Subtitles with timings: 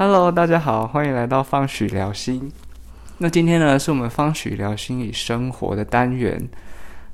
[0.00, 2.52] Hello，大家好，欢迎来到方许聊心。
[3.16, 6.48] 那今天呢，是我们方许聊心理生活的单元。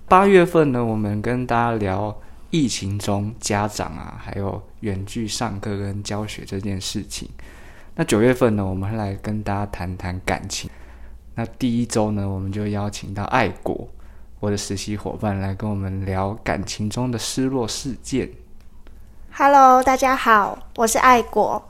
[0.07, 2.15] 八月份呢，我们跟大家聊
[2.51, 7.27] 疫情中家长啊，还有远距上课跟教学这件事情。
[7.95, 10.69] 那九月份呢，我们来跟大家谈谈感情。
[11.37, 13.89] 那第一周呢，我们就邀请到爱国
[14.41, 18.29] 我的实习伙伴来跟我们聊感情中的失落事件。
[19.33, 21.67] Hello，大家好，我是爱国。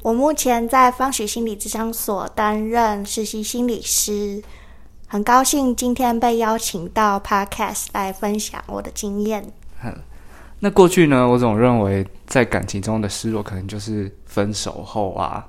[0.00, 4.40] 我目前在方许心理咨商所担任实习心理师，
[5.08, 9.52] 很高兴今天被邀请到 Podcast 来分享我的经验。
[10.60, 15.44] 那过去呢，我总认为在感情中的失落，可能就是分手后啊，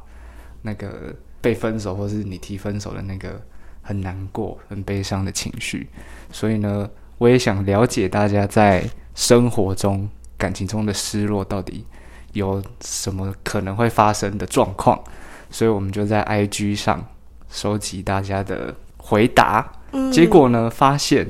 [0.64, 3.40] 那个被分手，或是你提分手的那个
[3.84, 5.88] 很难过、很悲伤的情绪。
[6.32, 11.86] 所以呢，我也想了解大家在生活中、感情中的失落到底
[12.34, 15.02] 有什么可能会发生的状况。
[15.50, 17.04] 所以我们就在 IG 上
[17.50, 19.72] 收集大家的回答。
[19.92, 21.28] 嗯结果呢，发现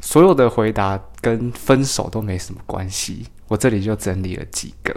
[0.00, 3.26] 所有的回答跟分手都没什么关系。
[3.48, 4.94] 我这里就整理了几个。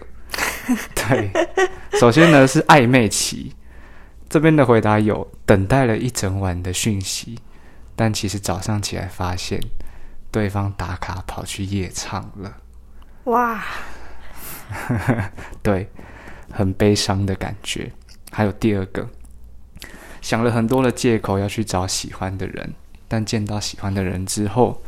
[0.95, 1.29] 对，
[1.99, 3.51] 首先呢是暧昧期，
[4.29, 7.37] 这边的回答有等待了一整晚的讯息，
[7.95, 9.59] 但其实早上起来发现
[10.31, 12.57] 对方打卡跑去夜唱了。
[13.25, 13.61] 哇，
[15.61, 15.89] 对，
[16.51, 17.91] 很悲伤的感觉。
[18.31, 19.09] 还有第二个，
[20.21, 22.73] 想了很多的借口要去找喜欢的人，
[23.07, 24.81] 但见到喜欢的人之后，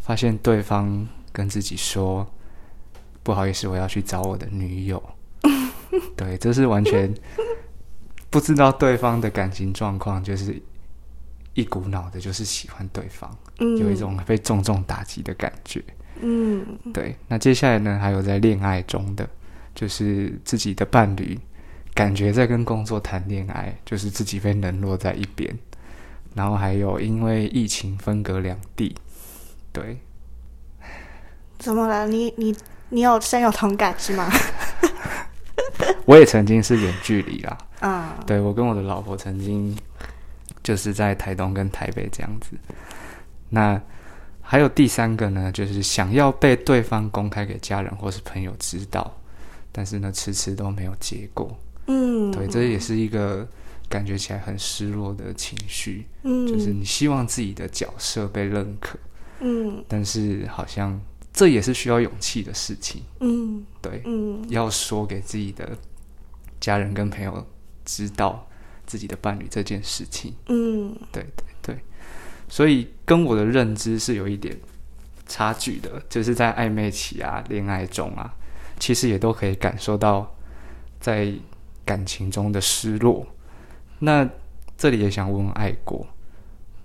[0.00, 2.26] 发现对方跟自己说
[3.22, 5.02] ：“不好意思，我要去找我的女友。
[6.16, 7.14] ”对，这是完全
[8.30, 10.60] 不知道对方的感情状况，就是
[11.52, 15.84] 一股脑的，就是喜欢对方，嗯，有一种被重重打击的感觉。
[16.22, 16.64] 嗯。
[16.94, 19.28] 对，那接下来呢，还有在恋爱中的，
[19.74, 21.38] 就是自己的伴侣
[21.94, 25.54] 感觉在跟工作谈恋爱，就是自己被冷落在一边，
[26.34, 28.94] 然后还有因为疫情分隔两地，
[29.72, 29.98] 对，
[31.58, 32.06] 怎么了？
[32.08, 32.56] 你你
[32.88, 34.30] 你有深有同感是吗？
[36.06, 39.76] 我也曾经是远距离啦，嗯对我跟我的老婆曾经
[40.62, 42.56] 就是在台东跟台北这样子，
[43.50, 43.80] 那
[44.52, 49.10] 还有第三个呢，就是想要被对方公开给家人或是朋友知道，
[49.72, 51.56] 但是呢，迟迟都没有结果。
[51.86, 53.48] 嗯，对，这也是一个
[53.88, 56.46] 感觉起来很失落的情绪，嗯。
[56.46, 58.98] 就是你希望自己的角色被认可，
[59.40, 59.82] 嗯。
[59.88, 61.00] 但是好像
[61.32, 63.02] 这也是需要勇气的事情。
[63.20, 63.64] 嗯。
[63.80, 64.44] 对，嗯。
[64.50, 65.66] 要说给自己的
[66.60, 67.42] 家人跟朋友
[67.86, 68.46] 知道
[68.84, 70.34] 自己的伴侣这件事情。
[70.48, 70.94] 嗯。
[71.10, 71.24] 对
[72.52, 74.54] 所以跟我的认知是有一点
[75.26, 78.30] 差距的，就是在暧昧期啊、恋爱中啊，
[78.78, 80.30] 其实也都可以感受到
[81.00, 81.32] 在
[81.82, 83.26] 感情中的失落。
[84.00, 84.28] 那
[84.76, 86.06] 这里也想问问爱国，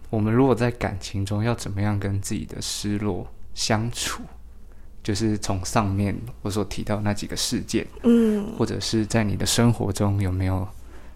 [0.09, 4.23] 我们如果在感情中要怎么样跟自己的失落相处？
[5.03, 10.66] 就是从上面我所提到那几个事件，嗯或者是在你的生活中有没有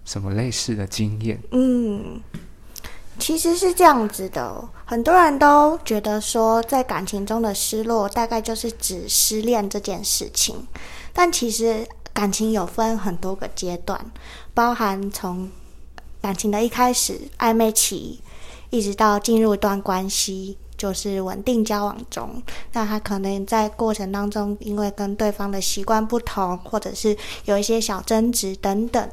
[0.04, 1.40] 什么类似的经验？
[1.52, 2.20] 嗯，
[3.20, 10.66] 其实是这样子的，很多人都觉得说，在感情中的失落，大概就是指失恋这件事情。
[11.14, 14.00] 但其实感情有分很多个阶段，
[14.54, 15.50] 包含从
[16.22, 18.22] 感情的一开始暧昧期，
[18.70, 22.42] 一直到进入一段关系，就是稳定交往中。
[22.74, 29.10] 那他可能在过程当中，因为跟对方的习惯不同，或者是有一些小争执等等。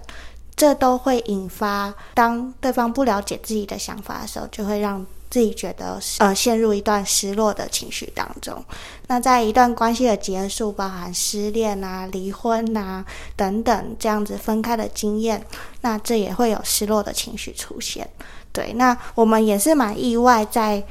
[0.58, 8.62] 这都会引发，当对方不了解自己的想法的时候，就会让自己觉得呃陷入一段失落的情绪当中。
[9.06, 13.04] 那在一段关系的结束，包含失恋啊、离婚啊
[13.36, 15.46] 等等这样子分开的经验，
[15.82, 18.08] 那这也会有失落的情绪出现。
[18.52, 20.82] 对，那我们也是蛮意外，在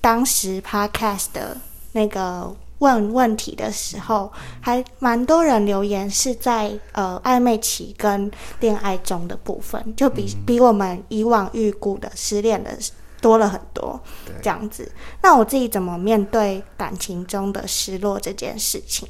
[0.00, 1.56] 当时 podcast 的
[1.92, 4.30] 那个问问题的时候，
[4.60, 12.76] 还蛮多人留言是在呃暧昧期跟恋爱中的部分，就比、比我们以往预估的失恋的
[13.20, 14.00] 多了很多，
[14.42, 14.90] 这样子。
[15.22, 19.06] 那我自己怎么面对感情中的失落这件事情？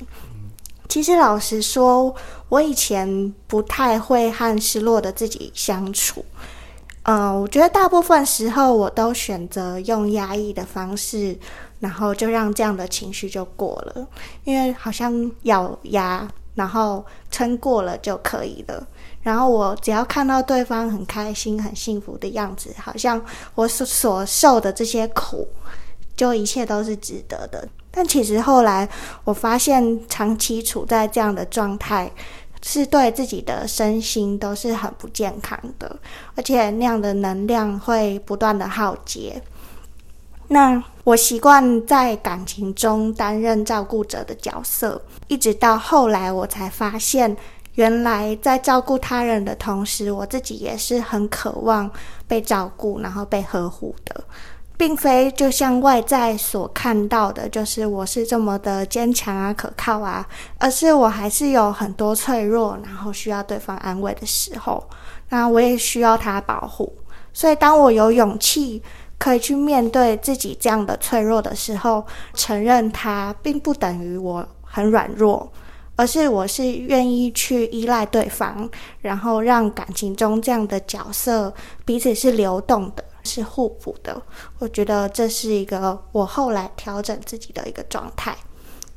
[0.88, 2.12] 其实老实说，
[2.48, 6.24] 我以前不太会和失落的自己相处。
[7.04, 11.38] 嗯，我觉得大部分时候我都选择用压抑的方式，
[11.80, 14.06] 然后就让这样的情绪就过了，
[14.44, 18.86] 因为好像咬牙，然后撑过了就可以了。
[19.22, 23.22] 然后我只要看到对方很开心、很幸福的样子，好像
[23.54, 25.48] 我所所受的这些苦，
[26.16, 27.68] 就一切都是值得的。
[27.90, 28.88] 但其实后来
[29.24, 32.10] 我发现，长期处在这样的状态，
[32.62, 35.94] 是对自己的身心都是很不健康的，
[36.34, 39.42] 而且那样的能量会不断的耗竭。
[40.48, 47.36] 那我习惯在感情中担任照顾者的角色，一直到后来我才发现，
[47.74, 51.90] 原来在照顾他人的同时，我自己也是很渴望
[52.28, 54.22] 被照顾，然后被呵护的。
[54.76, 60.24] 并非就像外在所看到的，就是我是这么的坚强啊、可靠啊，
[60.58, 64.88] 而是我还是有很多脆弱，然后需要对方安慰的时候，
[65.30, 66.96] 那我也需要他保护。
[67.32, 68.80] 所以，当我有勇气
[69.20, 75.52] 可以去面对自己这样的脆弱的时候，承认它，并不等于我很软弱，
[75.94, 78.68] 而是我是愿意去依赖对方，
[79.02, 83.04] 然后让感情中这样的角色彼此是流动的。
[83.22, 84.20] 是互补的，
[84.58, 88.34] 我觉得这是一个我后来调整自己的一个状态。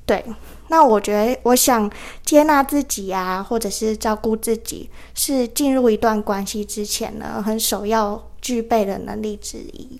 [0.05, 0.23] 对，
[0.69, 1.91] 那我觉得，我想
[2.23, 9.99] 接纳自己啊，或者是照顾自己，是进入一段关系之前呢，很首要具备的能力之一。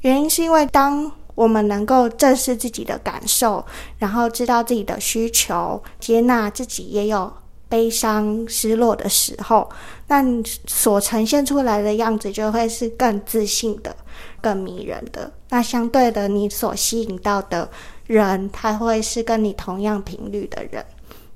[0.00, 3.64] 原因是因为当我们能够正视自己的感受，
[3.98, 7.32] 然后知道自己的需求，接纳自己也有。
[7.70, 9.70] 悲伤、失落的时候，
[10.08, 10.24] 那
[10.66, 13.94] 所呈现出来的样子就会是更自信的、
[14.40, 15.32] 更迷人的。
[15.50, 17.70] 那相对的，你所吸引到的
[18.08, 20.84] 人，他会是跟你同样频率的人。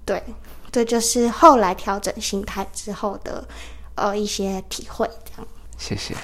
[0.05, 0.21] 对，
[0.73, 3.47] 这就是后来调整心态之后的
[3.95, 5.09] 呃一些体会。
[5.25, 5.47] 这样，
[5.79, 6.17] 谢谢。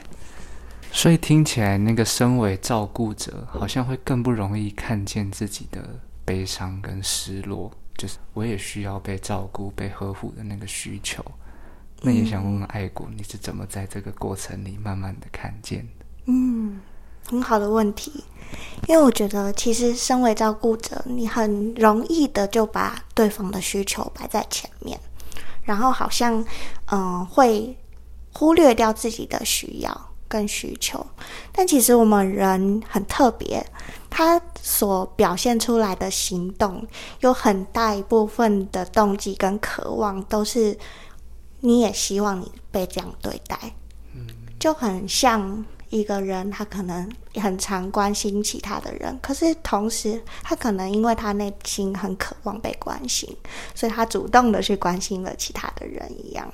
[0.93, 7.71] 所以听起来，那个身为照顾者，好像会更不容易看见自己的悲伤跟失落。
[7.97, 11.25] 就是我也需要被照顾、被呵护的那个需求。
[12.03, 16.07] 那也想问问爱国，你是怎么在这个过程里慢慢的看见的？
[16.27, 16.81] 嗯，
[17.27, 18.25] 很好的问题。
[18.89, 24.99] 因为我觉得，其实身为照顾者，你很容易的就把对方的需求摆在前面，
[25.63, 26.45] 然后好像
[26.87, 27.77] 嗯会
[28.33, 30.10] 忽略掉自己的需要。
[30.31, 31.05] 跟需求，
[31.51, 33.67] 但其实我们人很特别，
[34.09, 36.87] 他所表现出来的行动
[37.19, 40.79] 有很大一部分的动机跟渴望，都是
[41.59, 43.75] 你也希望你被这样对待，
[44.61, 45.65] 就很像。
[45.91, 53.29] 一个人，他可能很常关心其他的人，可是同时，他可能因为他内心很渴望被关心，
[53.75, 56.51] 所以他主动的去关心了其他的人一样。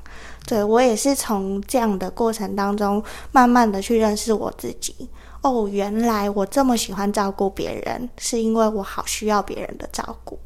[0.46, 5.08] 对我也是从这样的过程当中，慢慢的去认识我自己。
[5.42, 10.38] 哦，原来我这么喜欢照顾别人，是因为我好需要别人的照顾。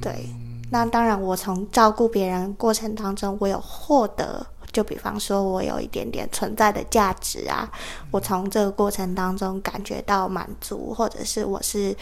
[0.00, 0.28] 对，
[0.70, 4.44] 那当然，我从照顾别人过程当中，我有获得。
[4.74, 7.70] 就比方说，我有一点点存在的价值啊，
[8.10, 11.96] 我从这个过程当中感觉到满足，或者是我是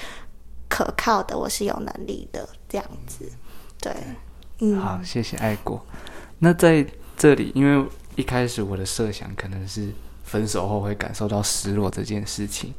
[0.71, 3.31] 可靠的，我是有能力的这样子。
[3.79, 3.95] 对，
[4.61, 5.85] 嗯，好，谢谢爱国。
[6.39, 6.85] 那在
[7.15, 7.87] 这里，因为
[8.17, 9.93] 一开始我的设想可能是
[10.25, 12.73] 分手后会感受到失落这件事情，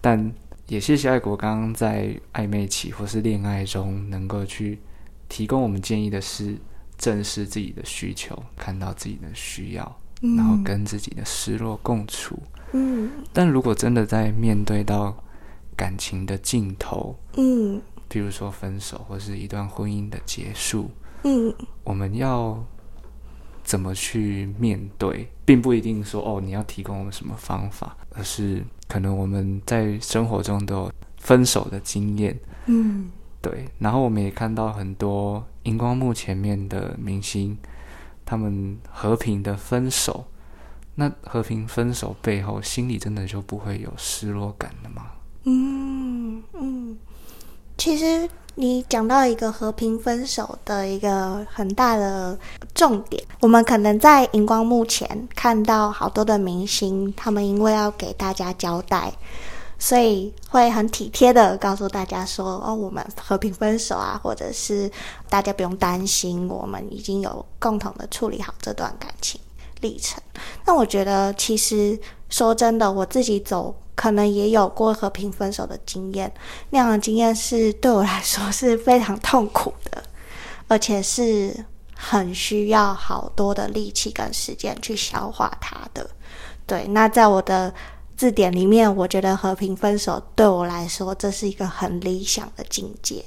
[0.00, 0.32] 但
[0.68, 4.80] 也谢谢爱国刚刚在暧昧期或是恋爱中能够去
[5.28, 6.56] 提供我们建议的是。
[6.96, 12.38] 正视自己的需求，看到自己的需要，然后跟自己的失落共处。
[12.72, 15.14] 嗯，但如果真的在面对到
[15.76, 20.90] 感情的尽头，嗯，比如说分手或是一段婚姻的结束，
[21.22, 22.64] 嗯，我们要
[23.62, 33.10] 怎么去面对，并不一定说哦，你要提供我们什么方法，而是可能我们在生活中都有分手的经验，嗯。
[33.40, 37.58] 对，然后我们也看到很多荧光幕前面的明星，
[38.24, 40.24] 他们和平的分手。
[40.96, 45.06] 那和平分手背后，心里真的就不会有失落感了吗？
[45.42, 46.96] 嗯嗯，
[47.76, 52.38] 其实你讲到一个和平分手的一个很大的
[52.74, 59.12] 重点，我们可能在荧光幕前看到好多的明星，他们因为要给大家交代。
[59.84, 64.90] 所以会很体贴的告诉大家说：“哦，我们和平分手啊，或者是
[65.28, 69.38] 大家不用担心，我们已经有共同的处理好这段感情
[69.82, 70.18] 历程。”
[70.64, 72.00] 那我觉得，其实
[72.30, 76.32] 说真的，我自己走可能也有过和平分手的经验，
[76.70, 80.02] 那样的经验是对我来说是非常痛苦的，
[80.66, 81.54] 而且是
[81.94, 86.08] 很需要好多的力气跟时间去消化它的。
[86.66, 87.74] 对，那在我的。
[88.16, 93.24] 字典里面，我觉得和平分手对我来说，这是一个很理想的境界。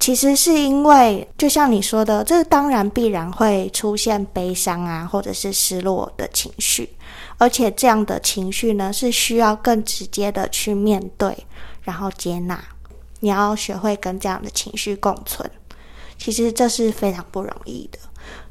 [0.00, 6.90] 其实是因为，就像你说的，这当然必然会出现悲伤啊，或者是失落的情绪，
[7.38, 11.46] 而且这样的情绪呢，是需要更直接的去面对，
[11.82, 12.62] 然后接纳。
[13.20, 15.48] 你要学会跟这样的情绪共存，
[16.18, 17.98] 其实这是非常不容易的。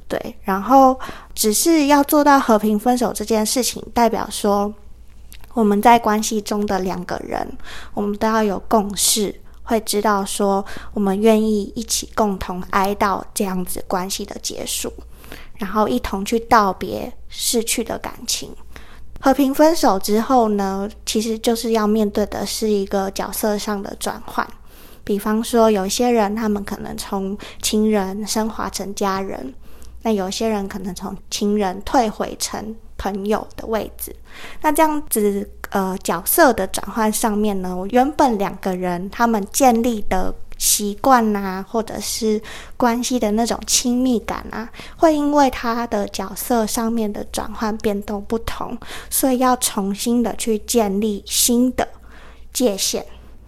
[0.07, 0.99] 对，然后
[1.35, 4.73] 只是要做到和平分手这件事情，代表说
[5.53, 7.47] 我们在关系中的两个人，
[7.93, 9.33] 我们都要有共识，
[9.63, 14.91] 会知道说我们愿意一起共同哀悼这样子关系的结束，
[15.57, 18.49] 然后一同去道别逝去的感情。
[19.19, 24.45] 和平分手之后呢，其实就是要面对的是一个角色上的转换。
[25.05, 29.53] 比方说，有些人他们可能从亲人升华成家人，
[30.01, 34.15] 那有些人可能从亲人退回成朋友的位置。
[34.61, 42.41] 那这样子，呃，角色的转换上面呢，原本两个人他们建立的习惯呐，或者是
[42.77, 48.77] 关系的那种亲密感啊，会因为他的角色上面的转换变动不同，
[49.09, 51.85] 所以要重新的去建立新的
[52.53, 53.05] 界限。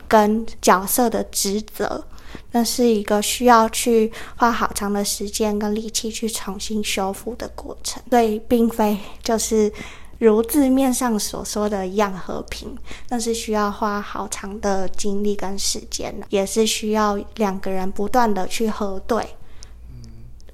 [0.07, 2.05] 跟角色的职责，
[2.51, 9.71] 那是一个需要去花好长的时间跟力气去重新修复的过程，所以并非就是
[10.19, 12.77] 如字面上所说的一样和平，
[13.09, 19.35] 那是需要花好长的精力跟时间的，也是需要两个人不断的去核对，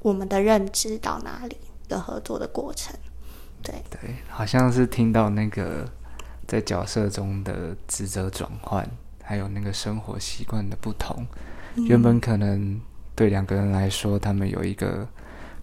[0.01, 1.57] 我们的认知到哪里
[1.87, 2.93] 的合作的过程，
[3.61, 3.75] 对。
[3.89, 5.87] 对，好像是听到那个
[6.47, 8.89] 在角色中的职责转换。
[9.23, 11.25] 还有那个生活习惯的不同，
[11.75, 12.79] 原本可能
[13.15, 15.07] 对两个人来说，他们有一个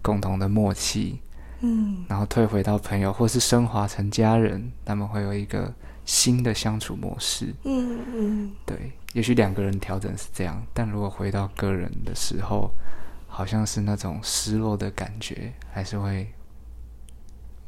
[0.01, 1.19] 共同的默契，
[1.61, 5.73] 嗯，然后退回到朋友，或是升华成家人，他们会有一个
[6.05, 12.71] 新的相处模式，嗯嗯，对，也许两个人调整是这样，但如果回到个人的时候，
[13.27, 16.27] 好像是那种失落的感觉，还是会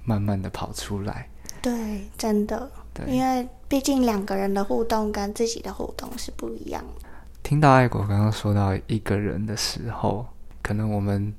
[0.04, 1.30] 慢慢的跑出来，
[1.62, 2.72] 对，真的。
[3.08, 7.08] 因为毕竟两个人的互动跟自己的互动是不一样的。
[7.52, 10.26] 听到爱国刚刚说到一个人的时候，
[10.64, 11.34] 可能我们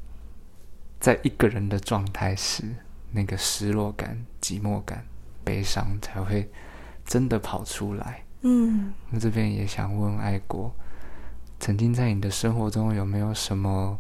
[1.01, 2.65] 在一个人的状态时，
[3.13, 5.07] 那个失落感、寂寞感、
[5.43, 6.53] 悲伤才会
[7.07, 8.23] 真的跑出来。
[8.43, 10.71] 嗯，那这边也想问爱国，
[11.59, 13.99] 曾经在你的生活中有没有什么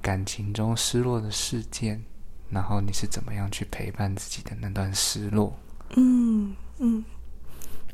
[0.00, 2.02] 感情中失落的事件？
[2.48, 5.54] 然后你是怎么样去陪伴自己的那段失落？
[5.90, 7.04] 嗯嗯，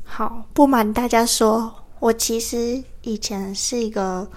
[0.05, 4.27] 好，不瞒大家说，我其实以前是一个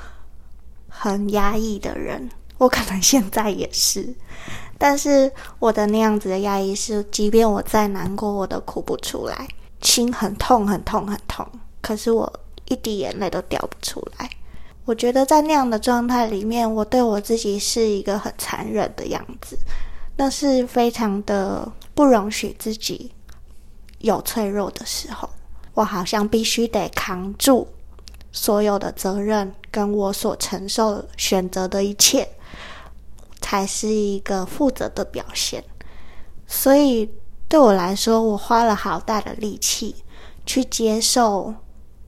[0.86, 4.14] 很压抑的人，我可能现在也是，
[4.76, 9.48] 但是我的那样子的压抑是，即便我再难过，我都哭不出来，
[9.80, 11.46] 心很痛很痛很痛，
[11.80, 12.30] 可是我
[12.66, 14.28] 一滴眼泪都掉不出来。
[14.84, 19.56] 我觉得在那样的状态里面，我对我自己是一个很残忍的样子，
[20.18, 23.10] 那是非常的不容许自己。
[24.00, 25.26] 有脆弱的时候，
[25.74, 27.68] 我好像必须得扛住
[28.32, 32.28] 所有的责任，跟我所承受选择的一切，
[33.40, 35.62] 才是一个负责的表现。
[36.46, 37.10] 所以
[37.48, 39.96] 对我来说，我花了好大的力气
[40.46, 41.54] 去接受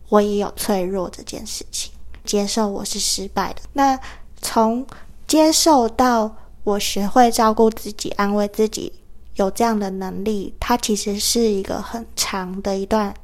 [0.09, 1.93] 我也有脆弱这件事情，
[2.25, 3.61] 接受我是失败的。
[3.73, 3.99] 那
[4.41, 4.87] 从
[5.27, 8.93] 接受到我学会照顾自己，安慰自己。
[9.37, 13.15] 有这样的能力，它其实是一个很长的一段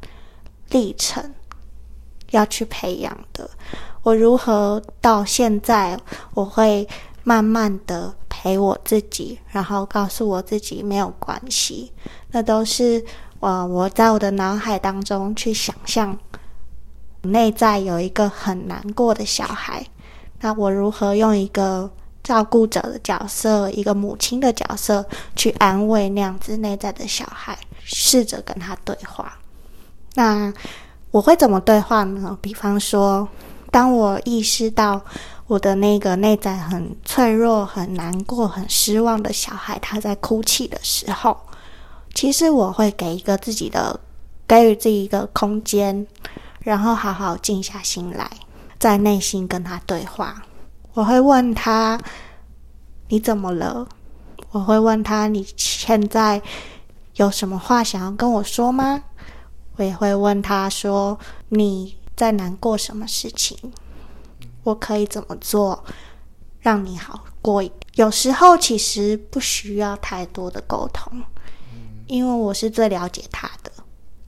[0.73, 1.33] 历程
[2.31, 3.49] 要去培养的。
[4.03, 5.97] 我如何到现在，
[6.35, 6.89] 我会
[7.23, 11.93] 慢慢的陪我自己，然后告诉我自己没有关系。
[12.33, 13.05] 那都是
[13.39, 16.19] 我我在我的脑海当中去想象，
[17.23, 19.87] 内在有一个很难过的小孩。
[20.41, 21.89] 那我如何用一个？
[22.25, 29.37] 照顾者的角色，一个母亲的角色，去安慰那样子内在的小孩，试着跟他对话。
[30.15, 30.53] 那
[31.11, 32.37] 我会怎么对话呢？
[32.41, 33.29] 比方说，
[33.71, 35.01] 当我意识到
[35.47, 41.37] 我的那个内在很脆弱、很难过、很失望的小孩他在哭泣的时候，
[42.15, 44.01] 其实我会给一个自己的，
[44.47, 46.07] 给予自己一个空间，
[46.61, 48.31] 然后好好静下心来，
[48.79, 50.43] 在内心跟他对话。
[50.95, 51.99] 我会问他
[53.09, 53.87] ：“你怎么了？”
[54.53, 56.41] 我会问他：“你现在
[57.15, 59.03] 有什么话想要跟我说吗？”
[59.77, 61.19] 我也会问他说
[61.51, 63.57] ：“你在难过什么事情？
[64.63, 65.85] 我可以怎么做
[66.61, 67.63] 让你好过？”
[67.97, 71.23] 有时候其实不需要太多的沟通，
[72.07, 73.71] 因为我是最了解他的，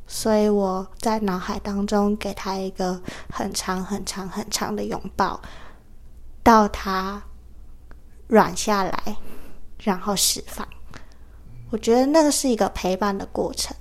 [0.06, 5.40] 所以我在脑海当中给他一个很长、很长、很长的拥抱。
[6.42, 7.22] 到他
[8.26, 9.16] 软下来，
[9.78, 10.68] 然后释放。
[11.70, 13.74] 我觉得那个是一个陪伴的过程，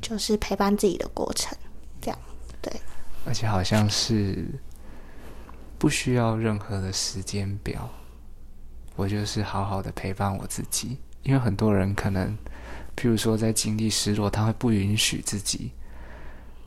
[0.00, 1.56] 就是陪伴自己的过程。
[2.00, 2.18] 这样
[2.60, 2.72] 对，
[3.24, 4.46] 而且好像是
[5.78, 7.88] 不需要任何的时间表，
[8.96, 12.36] 我就是好好的陪伴我自己，因为很多人可能，
[12.96, 15.72] 譬如说在经历失落，他会不允许自己，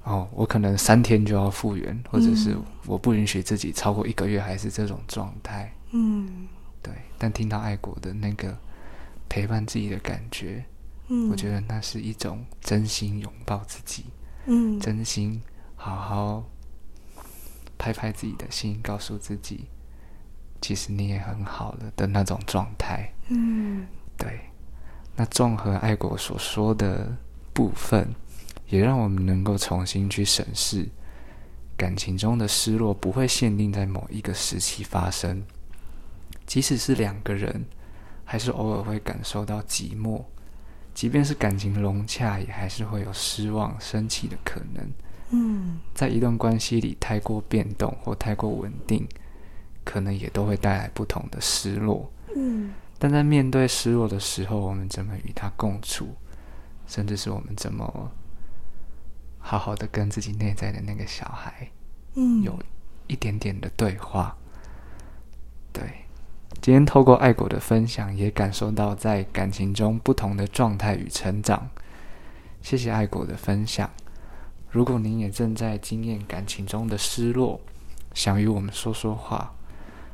[0.03, 5.73] 哦，我可能三天就要复原，或者是我不允许自己超过一个月还是这种状态。
[5.91, 6.47] 嗯
[6.81, 8.57] 对，但听到爱国的那个
[9.27, 10.63] 陪伴自己的感觉，
[11.13, 14.05] 嗯，我觉得那是一种真心拥抱自己，
[14.45, 14.79] 嗯。
[14.79, 15.41] 真心
[15.75, 16.49] 好好
[17.77, 19.65] 拍拍自己的心，告诉自己，
[20.61, 23.11] 其实你也很好了的那种状态。
[23.27, 23.85] 嗯。
[24.17, 24.39] 对，
[25.17, 27.11] 那综合爱国所说的
[27.53, 28.07] 部分，
[28.69, 30.87] 也让我们能够重新去审视，
[31.75, 35.43] 感情中的失落不会限定在某一个时期发生，
[36.45, 37.65] 即使是两个人，
[38.23, 40.23] 还是偶尔会感受到寂寞，
[40.93, 44.91] 即便是感情融洽，也还是会有失望、生气的可能。
[45.33, 49.07] 嗯在一段关系里，太过变动或太过稳定，
[49.85, 52.11] 可能也都会带来不同的失落。
[52.35, 56.15] 嗯但在面对失落的时候，我们怎么与它共处，
[56.85, 58.11] 甚至是我们怎么
[59.39, 61.71] 好好的跟自己内在的那个小孩
[62.15, 62.59] 嗯，有
[63.07, 64.35] 一点点的对话。
[65.73, 66.00] 对，
[66.59, 71.69] 今天透过爱果的分享，也感受到在感情中不同的状态与成长。
[72.61, 73.89] 谢谢爱果的分享。
[74.69, 77.59] 如果您也正在经验感情中的失落，
[78.13, 79.53] 想与我们说说话，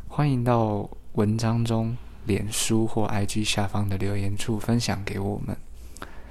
[0.07, 5.57] 欢迎到文章中、脸书或 IG 下方的留言处分享给我们，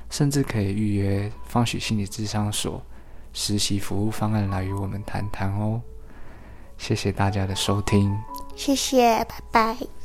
[0.08, 2.82] 甚至可以预约方许心理智商所
[3.34, 5.82] 实习服务方案来与我们谈谈哦。
[6.78, 8.16] 谢谢大家的收听。
[8.56, 9.95] 谢谢，拜拜。